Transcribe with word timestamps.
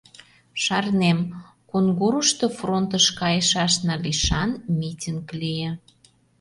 Шарнем: 0.63 1.19
Кунгурышто 1.69 2.45
фронтыш 2.57 3.05
кайышашна 3.19 3.95
лишан 4.03 4.51
митинг 4.77 5.27
лие. 5.39 5.71